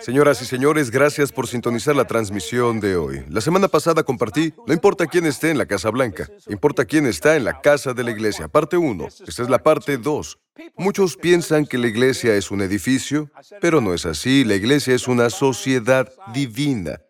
[0.00, 3.24] Señoras y señores, gracias por sintonizar la transmisión de hoy.
[3.28, 7.36] La semana pasada compartí, no importa quién esté en la Casa Blanca, importa quién está
[7.36, 8.48] en la casa de la iglesia.
[8.48, 9.06] Parte 1.
[9.26, 10.38] Esta es la parte 2.
[10.76, 13.30] Muchos piensan que la iglesia es un edificio,
[13.60, 14.44] pero no es así.
[14.44, 17.00] La iglesia es una sociedad divina.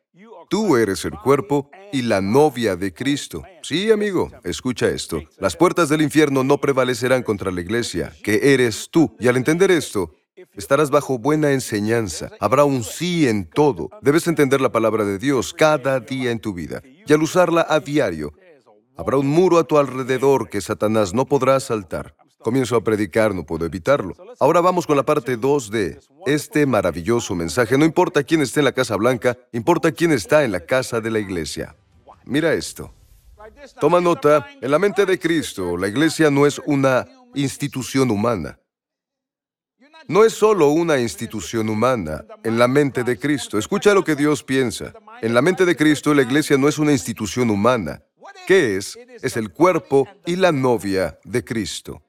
[0.49, 3.43] Tú eres el cuerpo y la novia de Cristo.
[3.63, 5.23] Sí, amigo, escucha esto.
[5.39, 9.17] Las puertas del infierno no prevalecerán contra la iglesia, que eres tú.
[9.19, 10.15] Y al entender esto,
[10.55, 12.31] Estarás bajo buena enseñanza.
[12.41, 13.91] Habrá un sí en todo.
[14.01, 16.83] Debes entender la palabra de Dios cada día en tu vida.
[17.07, 18.33] Y al usarla a diario,
[18.97, 22.15] habrá un muro a tu alrededor que Satanás no podrá saltar.
[22.39, 24.15] Comienzo a predicar, no puedo evitarlo.
[24.41, 27.79] Ahora vamos con la parte 2 de este maravilloso mensaje.
[27.79, 31.11] No importa quién esté en la Casa Blanca, importa quién está en la casa de
[31.11, 31.77] la iglesia.
[32.25, 32.93] Mira esto.
[33.81, 38.59] Toma nota, en la mente de Cristo, la iglesia no es una institución humana
[40.09, 43.59] no es solo una institución humana en la mente de Cristo.
[43.59, 44.93] Escucha lo que Dios piensa.
[45.21, 48.03] En la mente de Cristo, la iglesia no es una institución humana.
[48.47, 48.99] ¿Qué es?
[49.23, 52.03] Es el cuerpo y la novia de Cristo.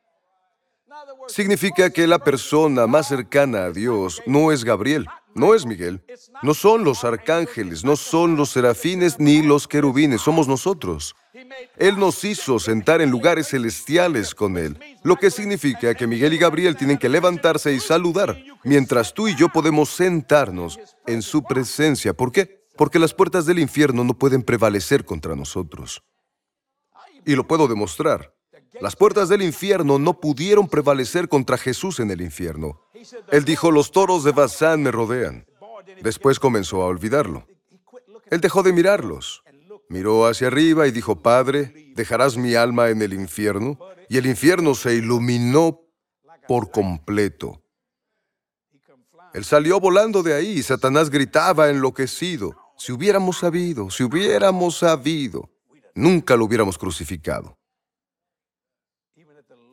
[1.27, 6.03] Significa que la persona más cercana a Dios no es Gabriel, no es Miguel,
[6.41, 11.15] no son los arcángeles, no son los serafines ni los querubines, somos nosotros.
[11.77, 16.37] Él nos hizo sentar en lugares celestiales con Él, lo que significa que Miguel y
[16.37, 22.13] Gabriel tienen que levantarse y saludar, mientras tú y yo podemos sentarnos en su presencia.
[22.13, 22.63] ¿Por qué?
[22.75, 26.03] Porque las puertas del infierno no pueden prevalecer contra nosotros.
[27.25, 28.33] Y lo puedo demostrar.
[28.81, 32.81] Las puertas del infierno no pudieron prevalecer contra Jesús en el infierno.
[33.31, 35.45] Él dijo, los toros de Bazán me rodean.
[36.01, 37.45] Después comenzó a olvidarlo.
[38.29, 39.43] Él dejó de mirarlos.
[39.89, 43.77] Miró hacia arriba y dijo, Padre, ¿dejarás mi alma en el infierno?
[44.09, 45.81] Y el infierno se iluminó
[46.47, 47.61] por completo.
[49.33, 52.55] Él salió volando de ahí y Satanás gritaba enloquecido.
[52.77, 55.49] Si hubiéramos sabido, si hubiéramos sabido,
[55.95, 57.57] nunca lo hubiéramos crucificado.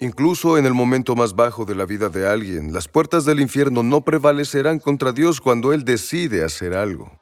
[0.02, 3.82] Incluso en el momento más bajo de la vida de alguien, las puertas del infierno
[3.82, 7.19] no prevalecerán contra Dios cuando Él decide hacer algo.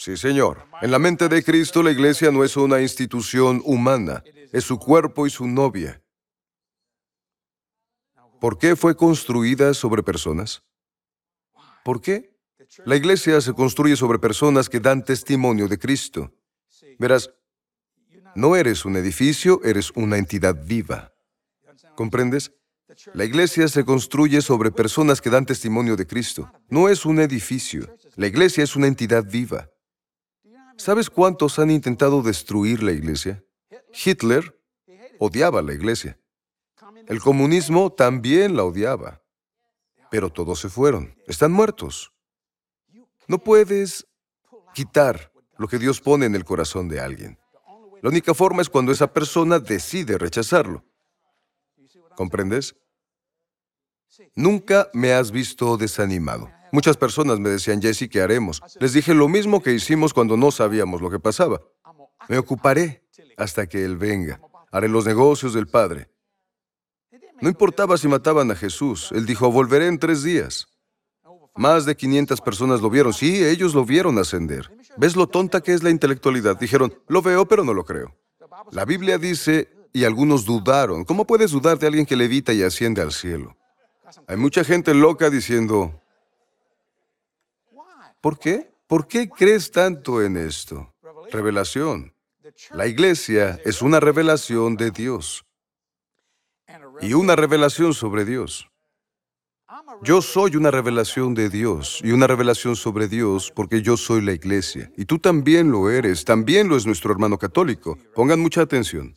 [0.00, 0.64] Sí, Señor.
[0.80, 5.26] En la mente de Cristo la iglesia no es una institución humana, es su cuerpo
[5.26, 6.02] y su novia.
[8.40, 10.62] ¿Por qué fue construida sobre personas?
[11.84, 12.34] ¿Por qué?
[12.86, 16.32] La iglesia se construye sobre personas que dan testimonio de Cristo.
[16.98, 17.30] Verás,
[18.34, 21.12] no eres un edificio, eres una entidad viva.
[21.94, 22.52] ¿Comprendes?
[23.12, 26.50] La iglesia se construye sobre personas que dan testimonio de Cristo.
[26.70, 27.94] No es un edificio.
[28.16, 29.68] La iglesia es una entidad viva.
[30.80, 33.44] ¿Sabes cuántos han intentado destruir la iglesia?
[33.92, 34.58] Hitler
[35.18, 36.18] odiaba la iglesia.
[37.06, 39.20] El comunismo también la odiaba.
[40.10, 41.14] Pero todos se fueron.
[41.26, 42.14] Están muertos.
[43.28, 44.06] No puedes
[44.72, 47.38] quitar lo que Dios pone en el corazón de alguien.
[48.00, 50.82] La única forma es cuando esa persona decide rechazarlo.
[52.16, 52.74] ¿Comprendes?
[54.34, 56.50] Nunca me has visto desanimado.
[56.72, 58.62] Muchas personas me decían, Jesse, ¿qué haremos?
[58.78, 61.60] Les dije lo mismo que hicimos cuando no sabíamos lo que pasaba.
[62.28, 63.04] Me ocuparé
[63.36, 64.40] hasta que Él venga.
[64.70, 66.10] Haré los negocios del Padre.
[67.40, 69.10] No importaba si mataban a Jesús.
[69.12, 70.68] Él dijo, volveré en tres días.
[71.56, 73.12] Más de 500 personas lo vieron.
[73.12, 74.70] Sí, ellos lo vieron ascender.
[74.96, 76.58] ¿Ves lo tonta que es la intelectualidad?
[76.58, 78.16] Dijeron, lo veo, pero no lo creo.
[78.70, 81.04] La Biblia dice, y algunos dudaron.
[81.04, 83.56] ¿Cómo puedes dudar de alguien que levita y asciende al cielo?
[84.26, 85.99] Hay mucha gente loca diciendo,
[88.20, 88.70] ¿por qué?
[88.86, 90.92] ¿Por qué crees tanto en esto?
[91.30, 92.12] Revelación.
[92.72, 95.44] La iglesia es una revelación de Dios
[97.00, 98.70] y una revelación sobre Dios.
[100.02, 104.32] Yo soy una revelación de Dios y una revelación sobre Dios porque yo soy la
[104.32, 104.90] iglesia.
[104.96, 107.96] Y tú también lo eres, también lo es nuestro hermano católico.
[108.14, 109.14] Pongan mucha atención.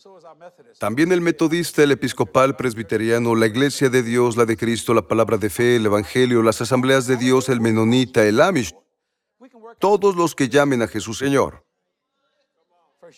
[0.80, 5.38] También el metodista, el episcopal, presbiteriano, la iglesia de Dios, la de Cristo, la palabra
[5.38, 8.74] de fe, el evangelio, las asambleas de Dios, el menonita, el amish,
[9.80, 11.66] todos los que llamen a Jesús Señor.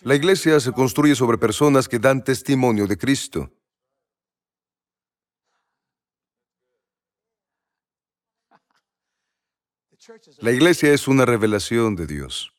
[0.02, 3.52] La iglesia se construye sobre personas que dan testimonio de Cristo.
[10.40, 12.52] La iglesia es una revelación de Dios,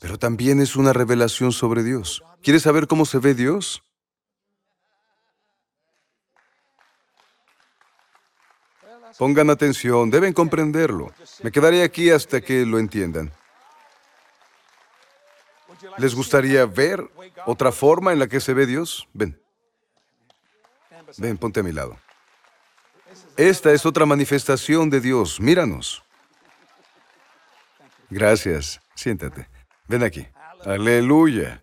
[0.00, 2.22] pero también es una revelación sobre Dios.
[2.42, 3.82] ¿Quieres saber cómo se ve Dios?
[9.20, 11.12] Pongan atención, deben comprenderlo.
[11.42, 13.30] Me quedaré aquí hasta que lo entiendan.
[15.98, 17.06] ¿Les gustaría ver
[17.44, 19.06] otra forma en la que se ve Dios?
[19.12, 19.38] Ven.
[21.18, 21.98] Ven, ponte a mi lado.
[23.36, 25.38] Esta es otra manifestación de Dios.
[25.38, 26.02] Míranos.
[28.08, 28.80] Gracias.
[28.94, 29.50] Siéntate.
[29.86, 30.26] Ven aquí.
[30.64, 31.62] Aleluya.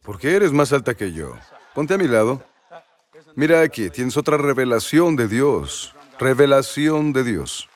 [0.00, 1.36] ¿Por qué eres más alta que yo?
[1.74, 2.40] Ponte a mi lado.
[3.34, 5.93] Mira aquí, tienes otra revelación de Dios.
[6.18, 7.68] Revelación de Dios.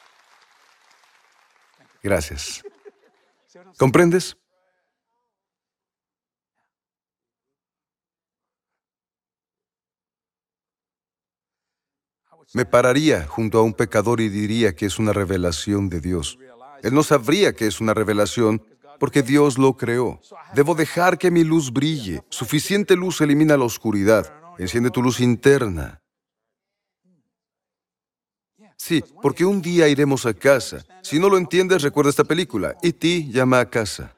[2.02, 2.62] Gracias.
[3.76, 4.36] ¿Comprendes?
[12.54, 16.38] Me pararía junto a un pecador y diría que es una revelación de Dios.
[16.82, 18.64] Él no sabría que es una revelación
[18.98, 20.20] porque Dios lo creó.
[20.54, 22.22] Debo dejar que mi luz brille.
[22.30, 24.32] Suficiente luz elimina la oscuridad.
[24.58, 26.00] Enciende tu luz interna.
[28.78, 30.86] Sí, porque un día iremos a casa.
[31.02, 32.76] Si no lo entiendes, recuerda esta película.
[32.80, 34.14] Y ti llama a casa.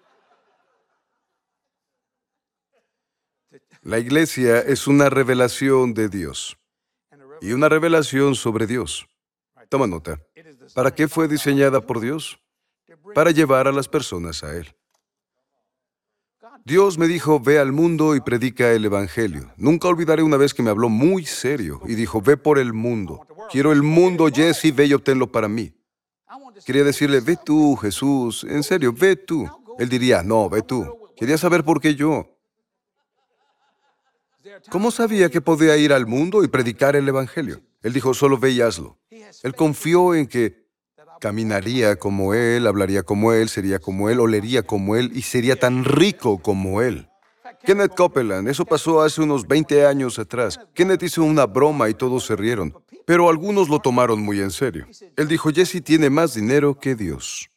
[3.83, 6.59] La iglesia es una revelación de Dios
[7.41, 9.09] y una revelación sobre Dios.
[9.71, 10.21] Toma nota.
[10.75, 12.39] ¿Para qué fue diseñada por Dios?
[13.15, 14.75] Para llevar a las personas a Él.
[16.65, 19.53] Dios me dijo, ve al mundo y predica el Evangelio.
[19.57, 23.27] Nunca olvidaré una vez que me habló muy serio y dijo, ve por el mundo.
[23.51, 25.73] Quiero el mundo, Jesse, ve y obténlo para mí.
[26.65, 29.49] Quería decirle, ve tú, Jesús, en serio, ve tú.
[29.79, 30.87] Él diría, no, ve tú.
[31.17, 32.37] Quería saber por qué yo.
[34.71, 37.63] ¿Cómo sabía que podía ir al mundo y predicar el Evangelio?
[37.83, 38.99] Él dijo, solo ve y hazlo.
[39.43, 40.70] Él confió en que
[41.21, 45.85] caminaría como Él, hablaría como Él, sería como Él, olería como Él y sería tan
[45.85, 47.09] rico como Él.
[47.65, 50.59] Kenneth Copeland, eso pasó hace unos 20 años atrás.
[50.75, 52.75] Kenneth hizo una broma y todos se rieron,
[53.05, 54.87] pero algunos lo tomaron muy en serio.
[55.17, 57.51] Él dijo, Jesse tiene más dinero que Dios.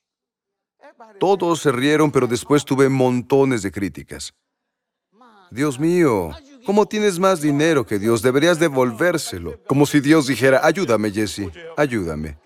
[1.20, 4.34] Todos se rieron, pero después tuve montones de críticas.
[5.52, 6.32] Dios mío,
[6.66, 8.22] ¿cómo tienes más dinero que Dios?
[8.22, 9.62] Deberías devolvérselo.
[9.68, 12.38] Como si Dios dijera, ayúdame, Jesse, ayúdame.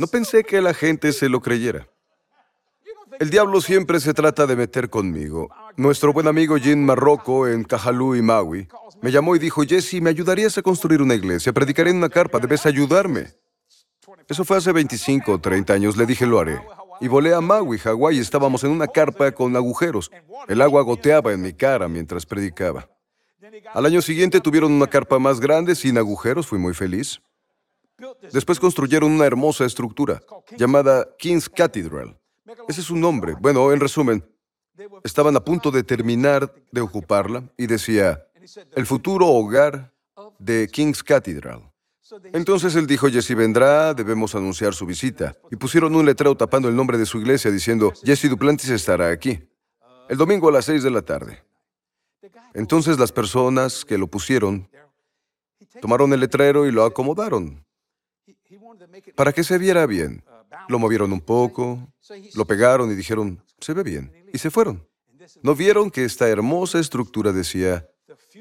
[0.00, 1.86] No pensé que la gente se lo creyera.
[3.18, 5.50] El diablo siempre se trata de meter conmigo.
[5.76, 8.66] Nuestro buen amigo Jim Marrocco en Cajalú y Maui
[9.02, 11.52] me llamó y dijo, Jesse, ¿me ayudarías a construir una iglesia?
[11.52, 13.34] Predicaré en una carpa, debes ayudarme.
[14.26, 16.58] Eso fue hace 25 o 30 años, le dije, lo haré.
[17.02, 20.10] Y volé a Maui, Hawái, estábamos en una carpa con agujeros.
[20.48, 22.88] El agua goteaba en mi cara mientras predicaba.
[23.74, 27.20] Al año siguiente tuvieron una carpa más grande, sin agujeros, fui muy feliz.
[28.32, 30.22] Después construyeron una hermosa estructura
[30.56, 32.18] llamada King's Cathedral.
[32.68, 33.34] Ese es su nombre.
[33.40, 34.24] Bueno, en resumen,
[35.04, 38.26] estaban a punto de terminar de ocuparla y decía,
[38.74, 39.92] el futuro hogar
[40.38, 41.70] de King's Cathedral.
[42.32, 45.36] Entonces él dijo, Jesse vendrá, debemos anunciar su visita.
[45.50, 49.38] Y pusieron un letrero tapando el nombre de su iglesia diciendo, Jesse Duplantis estará aquí.
[50.08, 51.44] El domingo a las seis de la tarde.
[52.52, 54.68] Entonces las personas que lo pusieron
[55.80, 57.64] tomaron el letrero y lo acomodaron
[59.14, 60.24] para que se viera bien.
[60.68, 61.92] Lo movieron un poco,
[62.34, 64.86] lo pegaron y dijeron, se ve bien, y se fueron.
[65.42, 67.88] ¿No vieron que esta hermosa estructura decía,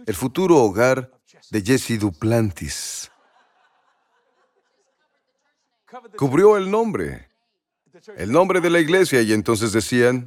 [0.06, 1.12] el futuro hogar
[1.52, 3.12] de Jesse Duplantis?
[6.18, 7.30] Cubrió el nombre,
[8.16, 10.26] el nombre de la iglesia, y entonces decían,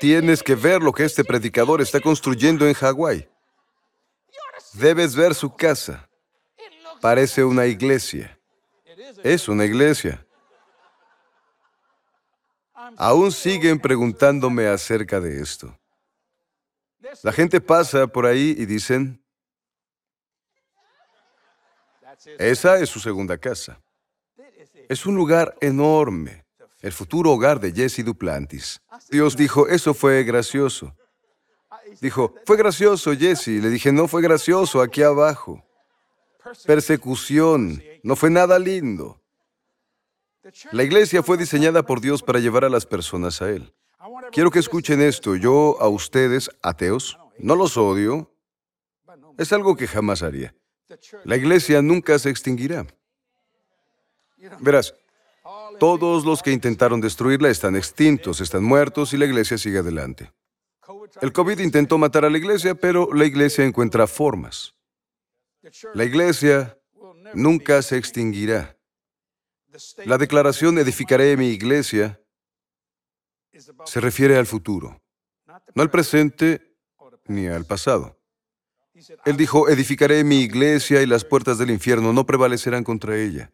[0.00, 3.28] tienes que ver lo que este predicador está construyendo en Hawái.
[4.74, 6.08] Debes ver su casa.
[7.00, 8.39] Parece una iglesia.
[9.22, 10.24] Es una iglesia.
[12.96, 15.76] Aún siguen preguntándome acerca de esto.
[17.22, 19.22] La gente pasa por ahí y dicen,
[22.38, 23.80] esa es su segunda casa.
[24.88, 26.44] Es un lugar enorme,
[26.80, 28.80] el futuro hogar de Jesse Duplantis.
[29.10, 30.94] Dios dijo, eso fue gracioso.
[32.00, 33.48] Dijo, fue gracioso, Jesse.
[33.48, 35.64] Le dije, no fue gracioso, aquí abajo.
[36.66, 39.20] Persecución, no fue nada lindo.
[40.72, 43.72] La iglesia fue diseñada por Dios para llevar a las personas a Él.
[44.32, 45.36] Quiero que escuchen esto.
[45.36, 48.32] Yo a ustedes, ateos, no los odio.
[49.36, 50.54] Es algo que jamás haría.
[51.24, 52.86] La iglesia nunca se extinguirá.
[54.60, 54.94] Verás,
[55.78, 60.32] todos los que intentaron destruirla están extintos, están muertos y la iglesia sigue adelante.
[61.20, 64.74] El COVID intentó matar a la iglesia, pero la iglesia encuentra formas.
[65.94, 66.79] La iglesia
[67.34, 68.76] nunca se extinguirá.
[70.04, 72.20] La declaración edificaré mi iglesia
[73.84, 75.02] se refiere al futuro,
[75.74, 76.76] no al presente
[77.26, 78.18] ni al pasado.
[79.24, 83.52] Él dijo, edificaré mi iglesia y las puertas del infierno no prevalecerán contra ella.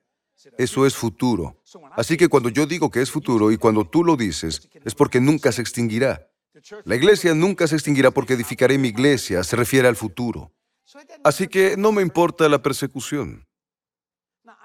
[0.59, 1.61] Eso es futuro.
[1.92, 5.21] Así que cuando yo digo que es futuro y cuando tú lo dices, es porque
[5.21, 6.28] nunca se extinguirá.
[6.85, 10.52] La iglesia nunca se extinguirá porque edificaré mi iglesia, se refiere al futuro.
[11.25, 13.45] Así que no me importa la persecución.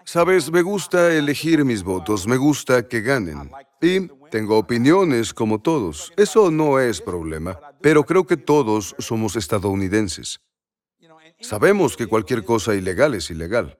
[0.05, 3.51] Sabes, me gusta elegir mis votos, me gusta que ganen.
[3.81, 6.11] Y tengo opiniones como todos.
[6.17, 10.41] Eso no es problema, pero creo que todos somos estadounidenses.
[11.39, 13.79] Sabemos que cualquier cosa ilegal es ilegal.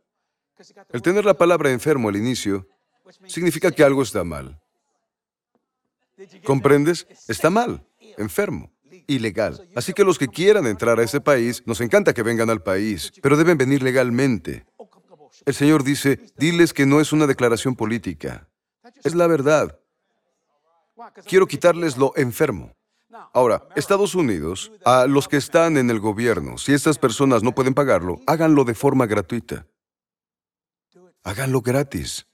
[0.92, 2.68] El tener la palabra enfermo al inicio
[3.28, 4.60] significa que algo está mal.
[6.44, 7.08] ¿Comprendes?
[7.28, 7.84] Está mal,
[8.18, 8.72] enfermo,
[9.08, 9.68] ilegal.
[9.76, 13.12] Así que los que quieran entrar a ese país, nos encanta que vengan al país,
[13.22, 14.66] pero deben venir legalmente.
[15.46, 18.48] El Señor dice, diles que no es una declaración política,
[19.04, 19.80] es la verdad.
[21.26, 22.76] Quiero quitarles lo enfermo.
[23.34, 27.74] Ahora, Estados Unidos, a los que están en el gobierno, si estas personas no pueden
[27.74, 29.66] pagarlo, háganlo de forma gratuita.
[31.24, 32.26] Háganlo gratis.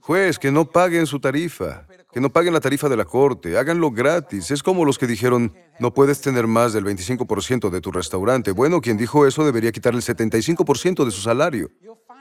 [0.00, 3.90] Juez, que no paguen su tarifa, que no paguen la tarifa de la corte, háganlo
[3.90, 4.52] gratis.
[4.52, 8.52] Es como los que dijeron, no puedes tener más del 25% de tu restaurante.
[8.52, 11.70] Bueno, quien dijo eso debería quitarle el 75% de su salario.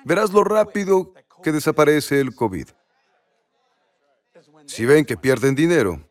[0.03, 2.69] Verás lo rápido que desaparece el COVID.
[4.65, 6.01] Si ven que pierden dinero,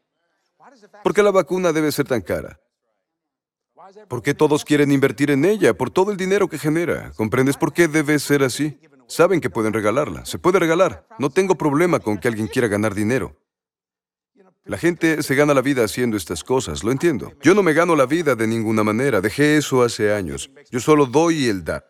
[1.03, 2.61] ¿por qué la vacuna debe ser tan cara?
[4.09, 5.75] ¿Por qué todos quieren invertir en ella?
[5.75, 7.11] Por todo el dinero que genera.
[7.17, 8.79] ¿Comprendes por qué debe ser así?
[9.09, 10.25] Saben que pueden regalarla.
[10.25, 11.05] Se puede regalar.
[11.19, 13.42] No tengo problema con que alguien quiera ganar dinero.
[14.65, 17.33] La gente se gana la vida haciendo estas cosas, lo entiendo.
[17.43, 20.51] Yo no me gano la vida de ninguna manera, dejé eso hace años.
[20.71, 21.85] Yo solo doy el dar.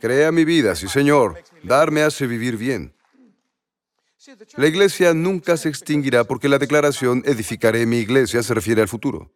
[0.00, 1.42] Crea mi vida, sí señor.
[1.62, 2.94] Dar me hace vivir bien.
[4.56, 9.32] La iglesia nunca se extinguirá porque la declaración edificaré mi iglesia se refiere al futuro.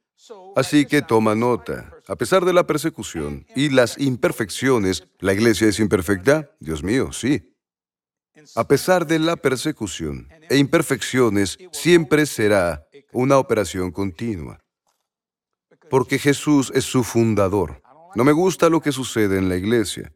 [0.57, 1.91] Así que toma nota.
[2.07, 6.51] A pesar de la persecución y las imperfecciones, ¿la iglesia es imperfecta?
[6.61, 7.55] Dios mío, sí.
[8.55, 14.59] A pesar de la persecución e imperfecciones, siempre será una operación continua.
[15.91, 17.83] Porque Jesús es su fundador.
[18.15, 20.13] No me gusta lo que sucede en la iglesia.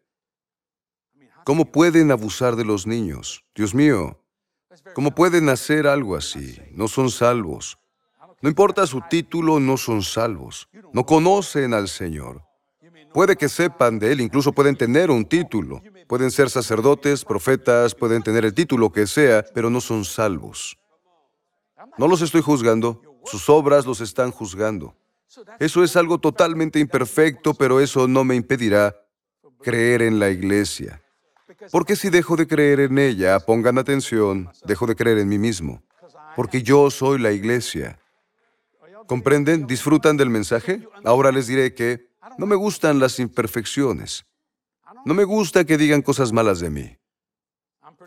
[1.45, 3.45] ¿Cómo pueden abusar de los niños?
[3.55, 4.23] Dios mío,
[4.95, 6.59] ¿Cómo pueden hacer algo así?
[6.73, 7.79] No son salvos.
[8.41, 10.69] No importa su título, no son salvos.
[10.93, 12.43] No conocen al Señor.
[13.13, 15.83] Puede que sepan de Él, incluso pueden tener un título.
[16.07, 20.79] Pueden ser sacerdotes, profetas, pueden tener el título que sea, pero no son salvos.
[21.99, 24.95] No los estoy juzgando, sus obras los están juzgando.
[25.59, 28.95] Eso es algo totalmente imperfecto, pero eso no me impedirá
[29.63, 31.03] creer en la iglesia.
[31.71, 35.83] Porque si dejo de creer en ella, pongan atención, dejo de creer en mí mismo.
[36.37, 37.99] Porque yo soy la iglesia.
[39.07, 39.67] ¿Comprenden?
[39.67, 40.87] ¿Disfrutan del mensaje?
[41.05, 44.25] Ahora les diré que no me gustan las imperfecciones.
[45.05, 46.97] No me gusta que digan cosas malas de mí.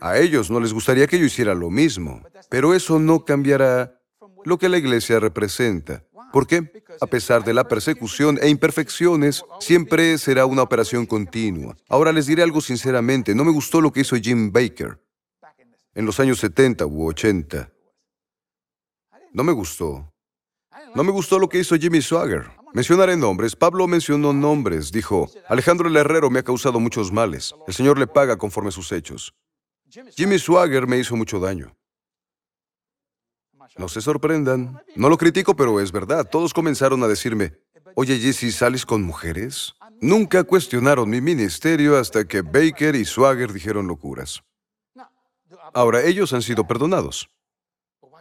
[0.02, 4.02] A ellos no les gustaría que yo hiciera lo mismo, pero eso no cambiará
[4.44, 6.04] lo que la iglesia representa.
[6.32, 6.84] ¿Por qué?
[7.00, 11.78] A pesar de la persecución e imperfecciones, siempre será una operación continua.
[11.88, 15.00] Ahora les diré algo sinceramente, no me gustó lo que hizo Jim Baker
[15.94, 17.72] en los años 70 u 80.
[19.32, 20.12] No me gustó.
[20.94, 22.52] No me gustó lo que hizo Jimmy Swagger.
[22.76, 23.56] Mencionaré nombres.
[23.56, 24.92] Pablo mencionó nombres.
[24.92, 27.56] Dijo, Alejandro el Herrero me ha causado muchos males.
[27.66, 29.34] El Señor le paga conforme sus hechos.
[30.18, 31.74] Jimmy Swagger me hizo mucho daño.
[33.78, 34.78] No se sorprendan.
[34.98, 36.30] No lo critico, pero es verdad.
[36.30, 37.54] Todos comenzaron a decirme,
[37.96, 39.74] oye Jesse, ¿sales con mujeres?
[40.02, 44.44] Nunca cuestionaron mi ministerio hasta que Baker y Swagger dijeron locuras.
[45.74, 47.30] Ahora, ellos han sido perdonados.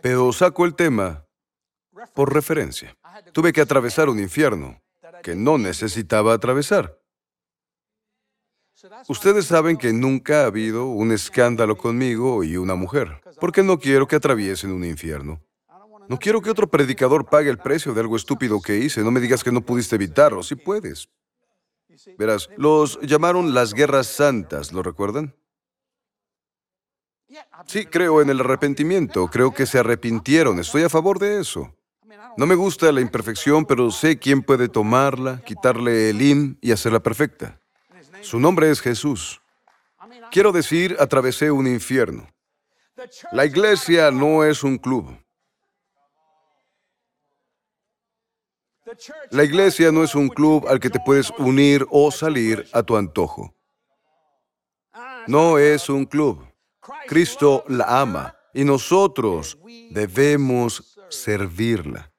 [0.01, 1.24] Pero saco el tema
[2.15, 2.97] por referencia.
[3.33, 4.81] Tuve que atravesar un infierno
[5.23, 6.99] que no necesitaba atravesar.
[9.09, 14.07] Ustedes saben que nunca ha habido un escándalo conmigo y una mujer, porque no quiero
[14.07, 15.41] que atraviesen un infierno.
[16.09, 19.01] No quiero que otro predicador pague el precio de algo estúpido que hice.
[19.03, 21.09] No me digas que no pudiste evitarlo, si puedes.
[22.19, 25.35] Verás, los llamaron las guerras santas, ¿lo recuerdan?
[27.67, 31.75] Sí, creo en el arrepentimiento, creo que se arrepintieron, estoy a favor de eso.
[32.37, 37.01] No me gusta la imperfección, pero sé quién puede tomarla, quitarle el in y hacerla
[37.01, 37.61] perfecta.
[38.23, 39.41] Su nombre es Jesús.
[40.31, 42.29] Quiero decir, atravesé un infierno.
[43.33, 45.17] La iglesia no es un club.
[49.31, 52.97] La iglesia no es un club al que te puedes unir o salir a tu
[52.97, 53.55] antojo.
[55.27, 56.47] No es un club.
[57.07, 59.59] Cristo la ama y nosotros
[59.91, 62.14] debemos servirla.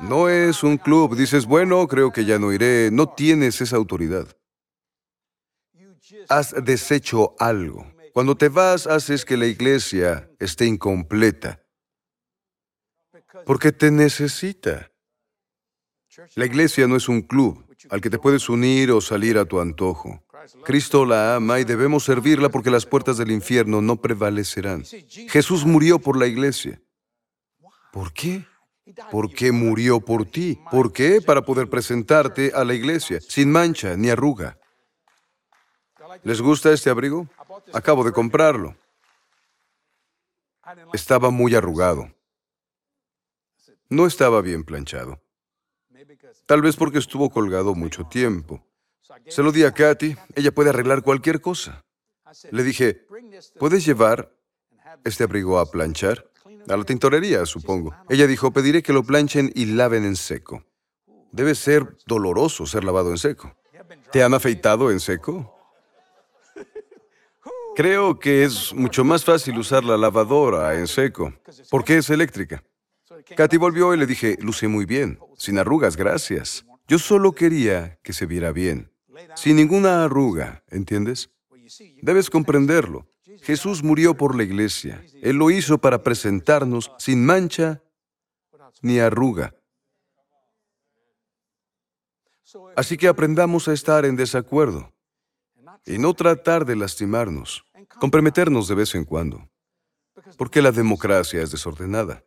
[0.00, 1.16] No es un club.
[1.16, 2.90] Dices, bueno, creo que ya no iré.
[2.92, 4.28] No tienes esa autoridad
[6.28, 7.86] has deshecho algo.
[8.12, 11.62] Cuando te vas, haces que la iglesia esté incompleta.
[13.44, 14.90] Porque te necesita.
[16.34, 19.60] La iglesia no es un club al que te puedes unir o salir a tu
[19.60, 20.24] antojo.
[20.64, 24.84] Cristo la ama y debemos servirla porque las puertas del infierno no prevalecerán.
[25.28, 26.80] Jesús murió por la iglesia.
[27.92, 28.44] ¿Por qué?
[29.10, 30.58] Porque murió por ti.
[30.70, 31.20] ¿Por qué?
[31.20, 34.58] Para poder presentarte a la iglesia sin mancha ni arruga.
[36.24, 37.28] ¿Les gusta este abrigo?
[37.72, 38.76] Acabo de comprarlo.
[40.92, 42.12] Estaba muy arrugado.
[43.88, 45.20] No estaba bien planchado.
[46.46, 48.64] Tal vez porque estuvo colgado mucho tiempo.
[49.28, 50.16] Se lo di a Katy.
[50.34, 51.84] Ella puede arreglar cualquier cosa.
[52.50, 53.06] Le dije,
[53.58, 54.34] ¿puedes llevar
[55.04, 56.30] este abrigo a planchar?
[56.68, 57.94] A la tintorería, supongo.
[58.08, 60.64] Ella dijo, pediré que lo planchen y laven en seco.
[61.32, 63.54] Debe ser doloroso ser lavado en seco.
[64.12, 65.54] ¿Te han afeitado en seco?
[67.76, 71.32] Creo que es mucho más fácil usar la lavadora en seco,
[71.70, 72.64] porque es eléctrica.
[73.36, 76.64] Katy volvió y le dije, luce muy bien, sin arrugas, gracias.
[76.88, 78.90] Yo solo quería que se viera bien,
[79.36, 81.30] sin ninguna arruga, ¿entiendes?
[82.02, 83.06] Debes comprenderlo.
[83.42, 85.04] Jesús murió por la iglesia.
[85.22, 87.82] Él lo hizo para presentarnos sin mancha
[88.82, 89.54] ni arruga.
[92.76, 94.92] Así que aprendamos a estar en desacuerdo
[95.84, 97.64] y no tratar de lastimarnos,
[98.00, 99.48] comprometernos de vez en cuando,
[100.36, 102.24] porque la democracia es desordenada.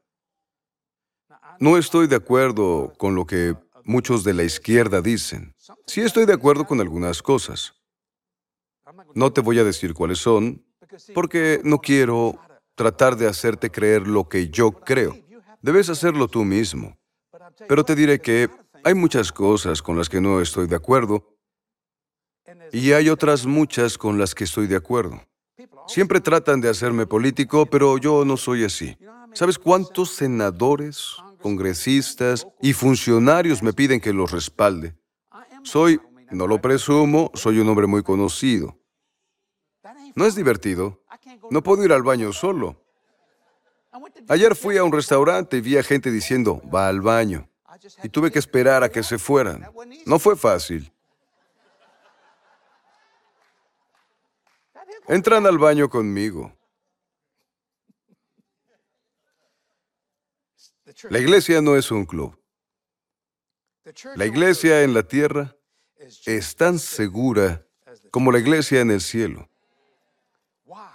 [1.60, 5.56] No estoy de acuerdo con lo que muchos de la izquierda dicen.
[5.86, 7.74] Sí estoy de acuerdo con algunas cosas.
[9.16, 10.66] No te voy a decir cuáles son,
[11.14, 12.40] porque no quiero
[12.76, 15.18] tratar de hacerte creer lo que yo creo.
[15.62, 16.98] Debes hacerlo tú mismo.
[17.68, 18.50] Pero te diré que
[18.84, 21.38] hay muchas cosas con las que no estoy de acuerdo
[22.72, 25.22] y hay otras muchas con las que estoy de acuerdo.
[25.88, 28.98] Siempre tratan de hacerme político, pero yo no soy así.
[29.34, 34.96] ¿Sabes cuántos senadores, congresistas y funcionarios me piden que los respalde?
[35.64, 36.00] Soy,
[36.32, 38.81] no lo presumo, soy un hombre muy conocido.
[40.16, 41.02] No es divertido.
[41.50, 42.82] No puedo ir al baño solo.
[44.28, 47.50] Ayer fui a un restaurante y vi a gente diciendo, va al baño.
[48.04, 49.68] Y tuve que esperar a que se fueran.
[50.06, 50.92] No fue fácil.
[55.08, 56.54] Entran al baño conmigo.
[61.10, 62.38] La iglesia no es un club.
[64.16, 65.56] La iglesia en la tierra
[66.26, 67.66] es tan segura
[68.12, 69.51] como la iglesia en el cielo.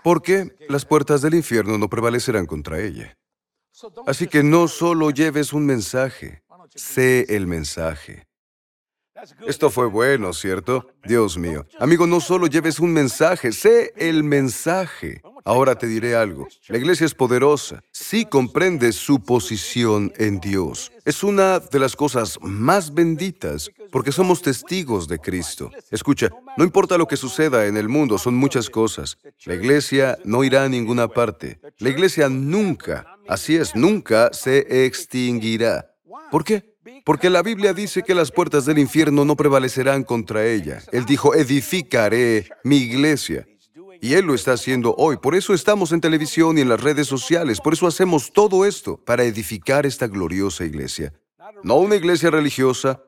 [0.03, 3.17] Porque las puertas del infierno no prevalecerán contra ella.
[4.07, 6.43] Así que no solo lleves un mensaje,
[6.75, 8.27] sé el mensaje.
[9.47, 10.89] Esto fue bueno, ¿cierto?
[11.05, 11.67] Dios mío.
[11.79, 15.23] Amigo, no solo lleves un mensaje, sé el mensaje.
[15.47, 16.49] Ahora te diré algo.
[16.67, 17.81] La iglesia es poderosa.
[17.93, 20.91] Sí comprende su posición en Dios.
[21.05, 25.71] Es una de las cosas más benditas porque somos testigos de Cristo.
[25.93, 29.19] Escucha, no importa lo que suceda en el mundo, son muchas cosas.
[29.45, 31.61] La iglesia no irá a ninguna parte.
[31.79, 35.93] La iglesia nunca, así es, nunca se extinguirá.
[36.33, 36.75] ¿Por qué?
[37.05, 40.83] Porque la Biblia dice que las puertas del infierno no prevalecerán contra ella.
[40.91, 43.47] Él dijo, edificaré mi iglesia.
[44.01, 45.17] Y Él lo está haciendo hoy.
[45.17, 47.61] Por eso estamos en televisión y en las redes sociales.
[47.61, 51.13] Por eso hacemos todo esto, para edificar esta gloriosa iglesia.
[51.63, 53.03] No una iglesia religiosa,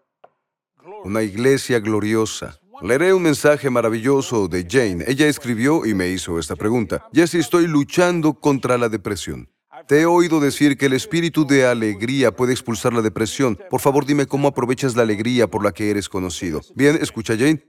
[1.05, 2.59] una iglesia gloriosa.
[2.81, 5.05] Leeré un mensaje maravilloso de Jane.
[5.09, 7.07] Ella escribió y me hizo esta pregunta.
[7.13, 9.49] Jesse, estoy luchando contra la depresión.
[9.87, 13.59] Te he oído decir que el espíritu de alegría puede expulsar la depresión.
[13.71, 16.61] Por favor, dime cómo aprovechas la alegría por la que eres conocido.
[16.75, 17.65] Bien, escucha Jane.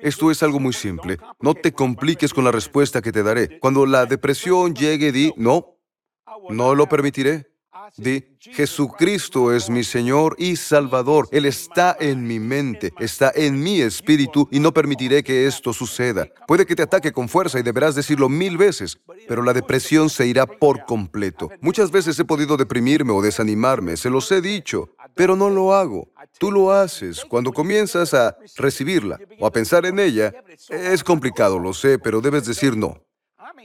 [0.00, 1.18] Esto es algo muy simple.
[1.40, 3.58] No te compliques con la respuesta que te daré.
[3.58, 5.78] Cuando la depresión llegue, di, no,
[6.50, 7.46] no lo permitiré.
[7.96, 11.28] Di, Jesucristo es mi Señor y Salvador.
[11.32, 16.28] Él está en mi mente, está en mi espíritu y no permitiré que esto suceda.
[16.46, 20.26] Puede que te ataque con fuerza y deberás decirlo mil veces, pero la depresión se
[20.26, 21.50] irá por completo.
[21.60, 26.08] Muchas veces he podido deprimirme o desanimarme, se los he dicho, pero no lo hago.
[26.38, 30.32] Tú lo haces cuando comienzas a recibirla o a pensar en ella.
[30.68, 33.02] Es complicado, lo sé, pero debes decir no.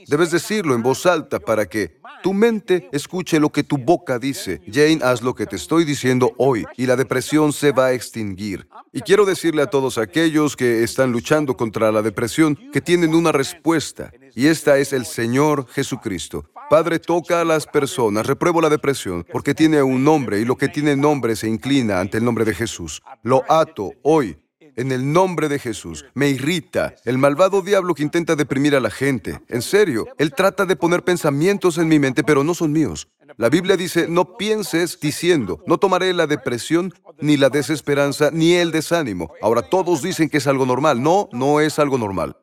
[0.06, 4.60] Debes decirlo en voz alta para que tu mente escuche lo que tu boca dice.
[4.66, 8.68] Jane, haz lo que te estoy diciendo hoy y la depresión se va a extinguir.
[8.92, 13.32] Y quiero decirle a todos aquellos que están luchando contra la depresión que tienen una
[13.32, 16.46] respuesta y esta es el Señor Jesucristo.
[16.70, 20.68] Padre, toca a las personas, repruebo la depresión, porque tiene un nombre y lo que
[20.68, 23.02] tiene nombre se inclina ante el nombre de Jesús.
[23.22, 24.38] Lo ato hoy
[24.76, 28.90] En el nombre de Jesús, me irrita el malvado diablo que intenta deprimir a la
[28.90, 29.40] gente.
[29.48, 33.06] En serio, él trata de poner pensamientos en mi mente, pero no son míos.
[33.36, 38.72] La Biblia dice, no pienses diciendo, no tomaré la depresión, ni la desesperanza, ni el
[38.72, 39.32] desánimo.
[39.40, 41.00] Ahora todos dicen que es algo normal.
[41.00, 42.36] No, no es algo normal.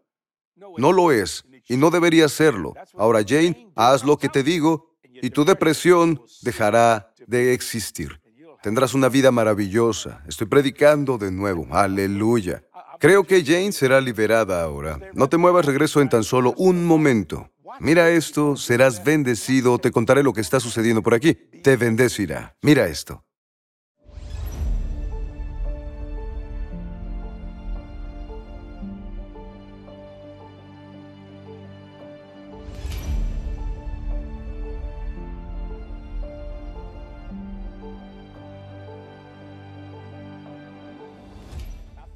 [0.77, 2.73] No lo es, y no debería serlo.
[2.97, 8.19] Ahora, Jane, haz lo que te digo, y tu depresión dejará de existir.
[8.61, 10.21] Tendrás una vida maravillosa.
[10.27, 11.67] Estoy predicando de nuevo.
[11.71, 12.61] Aleluya.
[12.99, 14.99] Creo que Jane será liberada ahora.
[15.13, 17.49] No te muevas, regreso en tan solo un momento.
[17.79, 19.79] Mira esto, serás bendecido.
[19.79, 21.33] Te contaré lo que está sucediendo por aquí.
[21.63, 22.57] Te bendecirá.
[22.61, 23.23] Mira esto.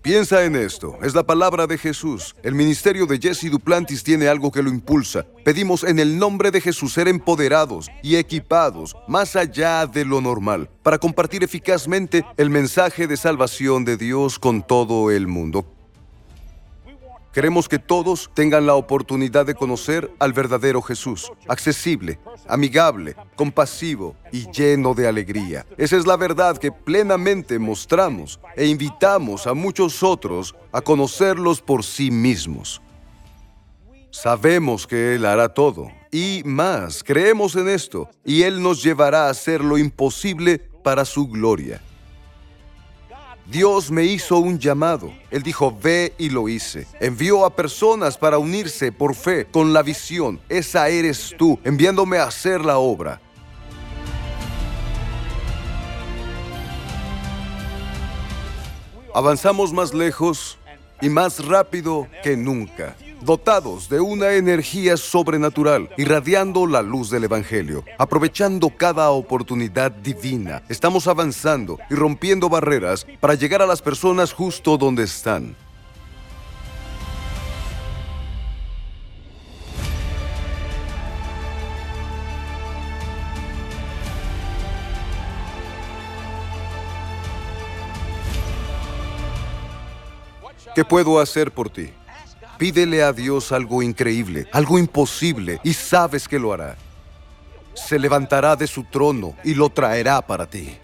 [0.06, 2.36] Piensa en esto, es la palabra de Jesús.
[2.44, 5.26] El ministerio de Jesse Duplantis tiene algo que lo impulsa.
[5.44, 10.70] Pedimos en el nombre de Jesús ser empoderados y equipados más allá de lo normal
[10.84, 15.75] para compartir eficazmente el mensaje de salvación de Dios con todo el mundo.
[17.36, 22.17] Queremos que todos tengan la oportunidad de conocer al verdadero Jesús, accesible,
[22.48, 25.65] amigable, compasivo y lleno de alegría.
[25.78, 31.84] Esa es la verdad que plenamente mostramos e invitamos a muchos otros a conocerlos por
[31.84, 32.82] sí mismos.
[34.12, 39.32] Sabemos que Él hará todo y más, creemos en esto y Él nos llevará a
[39.32, 41.82] hacer lo imposible para su gloria.
[43.46, 45.14] Dios me hizo un llamado.
[45.30, 46.88] Él dijo, ve y lo hice.
[47.00, 50.40] Envió a personas para unirse por fe con la visión.
[50.50, 53.22] Esa eres tú, enviándome a hacer la obra.
[59.14, 60.58] Avanzamos más lejos
[61.02, 67.84] y más rápido que nunca dotados de una energía sobrenatural, irradiando la luz del Evangelio,
[67.97, 70.63] aprovechando cada oportunidad divina.
[70.69, 75.56] Estamos avanzando y rompiendo barreras para llegar a las personas justo donde están.
[90.75, 91.89] ¿Qué puedo hacer por ti?
[92.58, 96.78] Pídele a Dios algo increíble, algo imposible, y sabes que lo hará.
[97.74, 100.78] Se levantará de su trono y lo traerá para ti.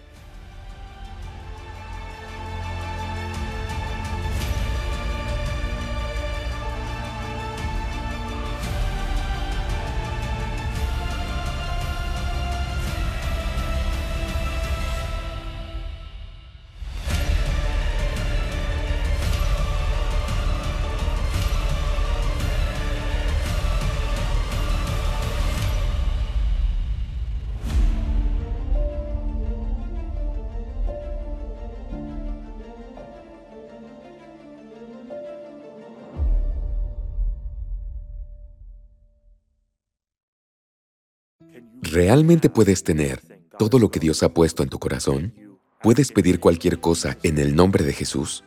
[41.82, 43.22] ¿Realmente puedes tener
[43.58, 45.34] todo lo que Dios ha puesto en tu corazón?
[45.82, 48.44] ¿Puedes pedir cualquier cosa en el nombre de Jesús?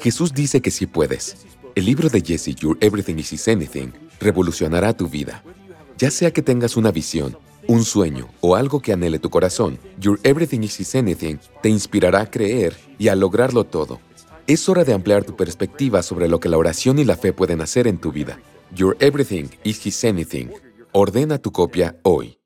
[0.00, 1.46] Jesús dice que sí puedes.
[1.74, 5.44] El libro de Jesse, Your Everything is His Anything, revolucionará tu vida.
[5.98, 10.18] Ya sea que tengas una visión, un sueño o algo que anhele tu corazón, Your
[10.22, 14.00] Everything is His Anything te inspirará a creer y a lograrlo todo.
[14.46, 17.60] Es hora de ampliar tu perspectiva sobre lo que la oración y la fe pueden
[17.60, 18.40] hacer en tu vida.
[18.74, 20.48] Your Everything is His Anything.
[20.92, 22.37] Ordena tu copia hoy.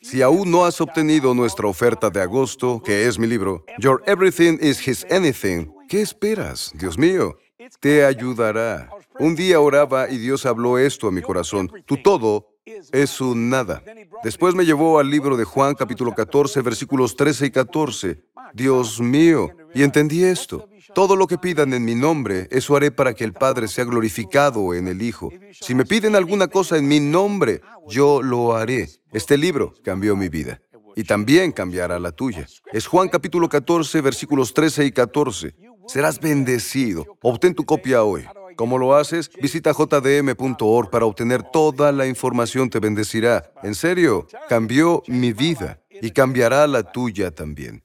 [0.00, 4.56] Si aún no has obtenido nuestra oferta de agosto, que es mi libro, Your Everything
[4.60, 6.70] is His Anything, ¿qué esperas?
[6.74, 7.36] Dios mío,
[7.80, 8.88] te ayudará.
[9.18, 11.70] Un día oraba y Dios habló esto a mi corazón.
[11.86, 12.54] Tu todo
[12.92, 13.82] es un nada.
[14.22, 18.22] Después me llevó al libro de Juan capítulo 14, versículos 13 y 14.
[18.52, 20.68] Dios mío, y entendí esto.
[20.92, 24.74] Todo lo que pidan en mi nombre, eso haré para que el Padre sea glorificado
[24.74, 25.30] en el Hijo.
[25.52, 28.88] Si me piden alguna cosa en mi nombre, yo lo haré.
[29.12, 30.60] Este libro cambió mi vida
[30.94, 32.46] y también cambiará la tuya.
[32.72, 35.54] Es Juan capítulo 14, versículos 13 y 14.
[35.86, 37.06] Serás bendecido.
[37.22, 38.26] Obtén tu copia hoy.
[38.56, 39.30] ¿Cómo lo haces?
[39.40, 43.50] Visita jdm.org para obtener toda la información, te bendecirá.
[43.62, 47.82] En serio, cambió mi vida y cambiará la tuya también.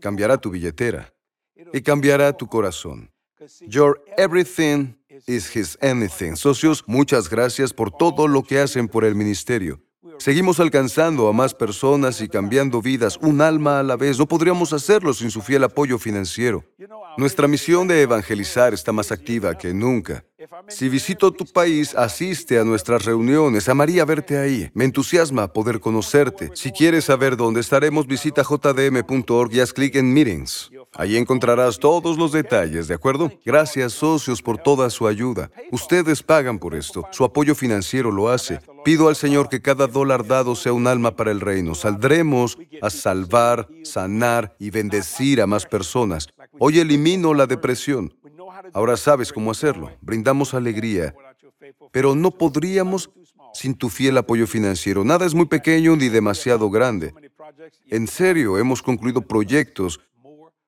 [0.00, 1.15] Cambiará tu billetera
[1.72, 3.10] y cambiará tu corazón.
[3.66, 4.94] Your everything
[5.26, 6.36] is his anything.
[6.36, 9.80] Socios, muchas gracias por todo lo que hacen por el ministerio.
[10.18, 14.18] Seguimos alcanzando a más personas y cambiando vidas, un alma a la vez.
[14.18, 16.64] No podríamos hacerlo sin su fiel apoyo financiero.
[17.18, 20.24] Nuestra misión de evangelizar está más activa que nunca.
[20.68, 23.68] Si visito tu país, asiste a nuestras reuniones.
[23.68, 24.70] Amaría verte ahí.
[24.74, 26.50] Me entusiasma poder conocerte.
[26.54, 30.70] Si quieres saber dónde estaremos, visita jdm.org y haz clic en Meetings.
[30.94, 33.30] Ahí encontrarás todos los detalles, ¿de acuerdo?
[33.44, 35.50] Gracias, socios, por toda su ayuda.
[35.70, 37.06] Ustedes pagan por esto.
[37.12, 38.60] Su apoyo financiero lo hace.
[38.84, 41.74] Pido al Señor que cada dólar dado sea un alma para el reino.
[41.74, 46.28] Saldremos a salvar, sanar y bendecir a más personas.
[46.58, 48.14] Hoy elimino la depresión.
[48.72, 49.90] Ahora sabes cómo hacerlo.
[50.00, 51.14] Brindamos alegría.
[51.92, 53.10] Pero no podríamos
[53.54, 55.04] sin tu fiel apoyo financiero.
[55.04, 57.14] Nada es muy pequeño ni demasiado grande.
[57.86, 60.00] En serio, hemos concluido proyectos,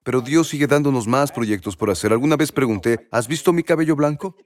[0.03, 2.13] pero Dios sigue dándonos más proyectos por hacer.
[2.13, 4.37] Alguna vez pregunté, ¿has visto mi cabello blanco?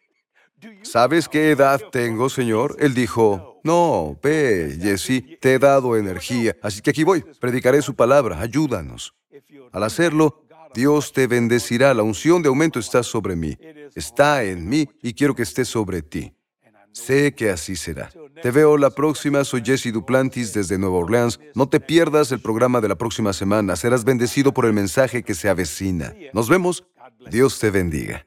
[0.83, 2.77] ¿Sabes qué edad tengo, Señor?
[2.79, 7.95] Él dijo, no, ve, Jesse, te he dado energía, así que aquí voy, predicaré su
[7.95, 9.15] palabra, ayúdanos.
[9.73, 10.42] Al hacerlo,
[10.75, 13.59] Dios te bendecirá, la unción de aumento está sobre mí,
[13.95, 16.35] está en mí y quiero que esté sobre ti.
[16.93, 18.11] Sé que así será.
[18.43, 21.41] Te veo la próxima, soy Jesse Duplantis desde Nueva Orleans.
[21.55, 25.35] No te pierdas el programa de la próxima semana, serás bendecido por el mensaje que
[25.35, 26.15] se avecina.
[26.33, 26.85] Nos vemos,
[27.31, 28.27] Dios te bendiga.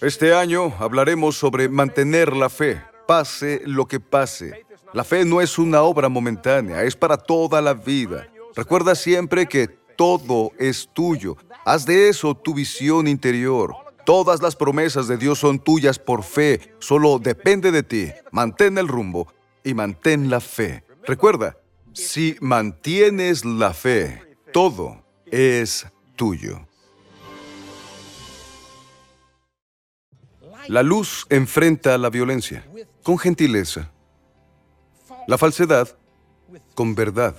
[0.00, 4.66] Este año hablaremos sobre mantener la fe, pase lo que pase.
[4.92, 8.28] La fe no es una obra momentánea, es para toda la vida.
[8.54, 11.36] Recuerda siempre que todo es tuyo.
[11.64, 13.74] Haz de eso tu visión interior.
[14.04, 16.74] Todas las promesas de Dios son tuyas por fe.
[16.78, 18.12] Solo depende de ti.
[18.32, 19.32] Mantén el rumbo
[19.64, 20.84] y mantén la fe.
[21.04, 21.56] Recuerda,
[21.92, 26.66] si mantienes la fe, todo es tuyo.
[30.68, 32.64] La luz enfrenta la violencia
[33.02, 33.90] con gentileza,
[35.26, 35.88] la falsedad
[36.74, 37.36] con verdad,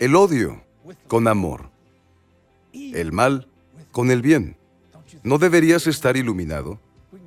[0.00, 0.62] el odio
[1.08, 1.70] con amor,
[2.72, 3.48] el mal
[3.92, 4.56] con el bien.
[5.22, 6.78] ¿No deberías estar iluminado?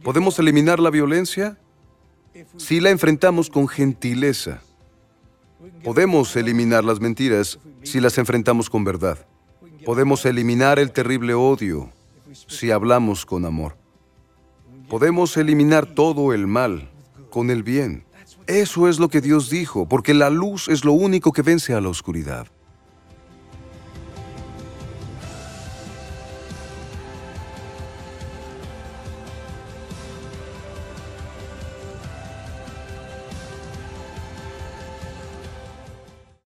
[0.04, 1.58] ¿Podemos eliminar la violencia?
[2.58, 4.62] Si la enfrentamos con gentileza.
[5.84, 9.26] Podemos eliminar las mentiras si las enfrentamos con verdad.
[9.86, 11.90] Podemos eliminar el terrible odio
[12.48, 13.76] si hablamos con amor.
[14.90, 16.90] Podemos eliminar todo el mal
[17.30, 18.06] con el bien.
[18.48, 21.82] Eso es lo que Dios dijo, porque la luz es lo único que vence a
[21.82, 22.48] la oscuridad.